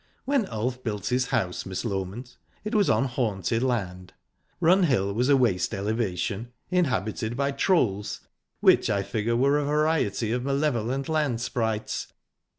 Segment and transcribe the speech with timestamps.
[0.25, 4.13] When Ulf built his house, Miss Loment, it was on haunted land.
[4.59, 8.21] Run Hill was a waste elevation, inhabited by trolls
[8.61, 12.07] which, I figure, were a variety of malevolent land sprites.